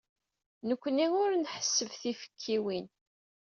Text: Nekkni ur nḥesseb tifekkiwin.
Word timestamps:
Nekkni 0.67 1.07
ur 1.23 1.29
nḥesseb 1.35 1.89
tifekkiwin. 2.01 2.85